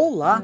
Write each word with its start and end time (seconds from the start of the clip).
Olá, 0.00 0.40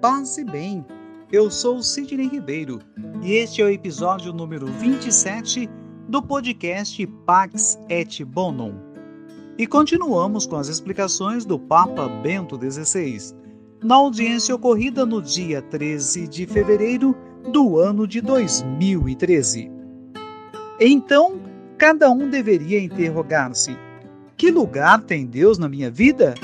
paz 0.00 0.36
e 0.36 0.42
bem. 0.42 0.84
Eu 1.30 1.48
sou 1.48 1.80
Sidney 1.80 2.26
Ribeiro 2.26 2.80
e 3.22 3.34
este 3.34 3.62
é 3.62 3.64
o 3.64 3.70
episódio 3.70 4.32
número 4.32 4.66
27 4.66 5.70
do 6.08 6.20
podcast 6.20 7.06
Pax 7.24 7.78
et 7.88 8.24
Bonum. 8.24 8.74
E 9.56 9.64
continuamos 9.64 10.44
com 10.44 10.56
as 10.56 10.66
explicações 10.66 11.44
do 11.44 11.56
Papa 11.56 12.08
Bento 12.08 12.58
XVI, 12.58 13.32
na 13.80 13.94
audiência 13.94 14.52
ocorrida 14.52 15.06
no 15.06 15.22
dia 15.22 15.62
13 15.62 16.26
de 16.26 16.44
fevereiro 16.44 17.16
do 17.52 17.78
ano 17.78 18.08
de 18.08 18.20
2013. 18.20 19.70
Então, 20.80 21.40
cada 21.78 22.10
um 22.10 22.28
deveria 22.28 22.82
interrogar-se: 22.82 23.78
que 24.36 24.50
lugar 24.50 25.00
tem 25.04 25.24
Deus 25.24 25.58
na 25.58 25.68
minha 25.68 25.92
vida? 25.92 26.34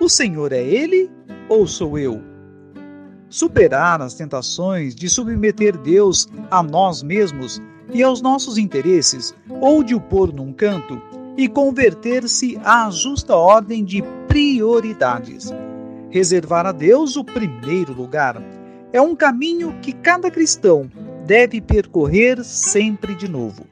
O 0.00 0.08
Senhor 0.08 0.50
é 0.50 0.60
Ele 0.60 1.08
ou 1.50 1.66
sou 1.66 1.98
eu? 1.98 2.22
Superar 3.28 4.00
as 4.00 4.14
tentações 4.14 4.94
de 4.94 5.08
submeter 5.08 5.76
Deus 5.76 6.28
a 6.48 6.62
nós 6.62 7.02
mesmos 7.02 7.60
e 7.92 8.02
aos 8.04 8.22
nossos 8.22 8.56
interesses, 8.56 9.34
ou 9.60 9.82
de 9.82 9.94
o 9.94 10.00
pôr 10.00 10.32
num 10.32 10.52
canto 10.52 11.02
e 11.36 11.48
converter-se 11.48 12.56
à 12.64 12.88
justa 12.90 13.34
ordem 13.34 13.84
de 13.84 14.02
prioridades. 14.28 15.52
Reservar 16.08 16.66
a 16.66 16.72
Deus 16.72 17.16
o 17.16 17.24
primeiro 17.24 17.92
lugar 17.92 18.40
é 18.92 19.00
um 19.00 19.16
caminho 19.16 19.74
que 19.82 19.92
cada 19.92 20.30
cristão 20.30 20.88
deve 21.26 21.60
percorrer 21.60 22.44
sempre 22.44 23.14
de 23.14 23.28
novo. 23.28 23.66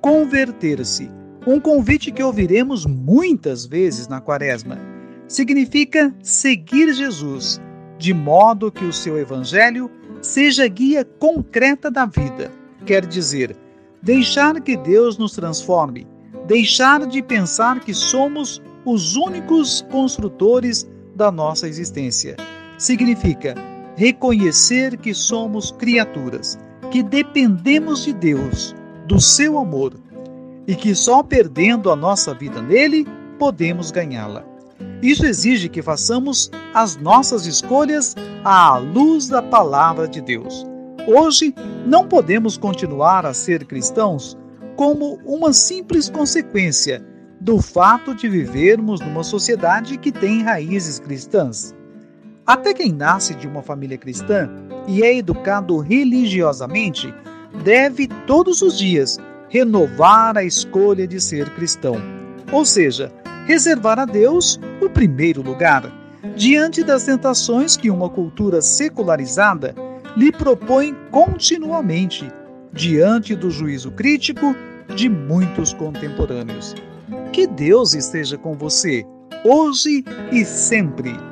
Converter-se, 0.00 1.10
um 1.46 1.60
convite 1.60 2.10
que 2.10 2.22
ouviremos 2.22 2.86
muitas 2.86 3.66
vezes 3.66 4.08
na 4.08 4.20
Quaresma, 4.20 4.89
significa 5.30 6.12
seguir 6.20 6.92
Jesus, 6.92 7.60
de 7.96 8.12
modo 8.12 8.72
que 8.72 8.84
o 8.84 8.92
seu 8.92 9.16
evangelho 9.16 9.88
seja 10.20 10.66
guia 10.66 11.04
concreta 11.04 11.88
da 11.88 12.04
vida. 12.04 12.50
Quer 12.84 13.06
dizer, 13.06 13.56
deixar 14.02 14.60
que 14.60 14.76
Deus 14.76 15.16
nos 15.16 15.32
transforme, 15.32 16.04
deixar 16.48 17.06
de 17.06 17.22
pensar 17.22 17.78
que 17.78 17.94
somos 17.94 18.60
os 18.84 19.14
únicos 19.14 19.86
construtores 19.88 20.84
da 21.14 21.30
nossa 21.30 21.68
existência. 21.68 22.36
Significa 22.76 23.54
reconhecer 23.94 24.96
que 24.96 25.14
somos 25.14 25.70
criaturas, 25.70 26.58
que 26.90 27.04
dependemos 27.04 28.04
de 28.04 28.12
Deus, 28.12 28.74
do 29.06 29.20
seu 29.20 29.60
amor, 29.60 29.94
e 30.66 30.74
que 30.74 30.92
só 30.92 31.22
perdendo 31.22 31.88
a 31.88 31.94
nossa 31.94 32.34
vida 32.34 32.60
nele 32.60 33.06
podemos 33.38 33.92
ganhá-la. 33.92 34.49
Isso 35.02 35.24
exige 35.24 35.68
que 35.68 35.80
façamos 35.80 36.50
as 36.74 36.96
nossas 36.96 37.46
escolhas 37.46 38.14
à 38.44 38.76
luz 38.76 39.28
da 39.28 39.42
palavra 39.42 40.06
de 40.06 40.20
Deus. 40.20 40.66
Hoje, 41.06 41.54
não 41.86 42.06
podemos 42.06 42.58
continuar 42.58 43.24
a 43.24 43.32
ser 43.32 43.64
cristãos 43.64 44.36
como 44.76 45.18
uma 45.24 45.52
simples 45.52 46.10
consequência 46.10 47.04
do 47.40 47.60
fato 47.60 48.14
de 48.14 48.28
vivermos 48.28 49.00
numa 49.00 49.24
sociedade 49.24 49.96
que 49.96 50.12
tem 50.12 50.42
raízes 50.42 50.98
cristãs. 50.98 51.74
Até 52.46 52.74
quem 52.74 52.92
nasce 52.92 53.34
de 53.34 53.46
uma 53.46 53.62
família 53.62 53.96
cristã 53.96 54.50
e 54.86 55.02
é 55.02 55.16
educado 55.16 55.78
religiosamente 55.78 57.12
deve 57.64 58.06
todos 58.26 58.60
os 58.60 58.76
dias 58.76 59.18
renovar 59.48 60.36
a 60.36 60.44
escolha 60.44 61.06
de 61.06 61.20
ser 61.20 61.48
cristão, 61.54 61.96
ou 62.52 62.64
seja, 62.64 63.12
reservar 63.46 63.98
a 63.98 64.04
Deus 64.04 64.58
o 64.80 64.88
primeiro 64.88 65.42
lugar, 65.42 65.92
diante 66.36 66.82
das 66.82 67.04
tentações 67.04 67.76
que 67.76 67.90
uma 67.90 68.08
cultura 68.08 68.60
secularizada 68.60 69.74
lhe 70.16 70.32
propõe 70.32 70.96
continuamente, 71.10 72.30
diante 72.72 73.34
do 73.34 73.50
juízo 73.50 73.90
crítico 73.90 74.54
de 74.94 75.08
muitos 75.08 75.72
contemporâneos. 75.72 76.74
Que 77.32 77.46
Deus 77.46 77.94
esteja 77.94 78.36
com 78.36 78.56
você, 78.56 79.04
hoje 79.44 80.04
e 80.32 80.44
sempre 80.44 81.29